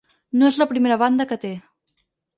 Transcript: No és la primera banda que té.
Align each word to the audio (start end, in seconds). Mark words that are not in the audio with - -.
No 0.43 0.47
és 0.53 0.57
la 0.61 0.67
primera 0.71 0.97
banda 1.03 1.29
que 1.33 1.39
té. 1.47 1.55